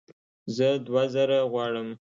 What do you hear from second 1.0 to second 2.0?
زره غواړم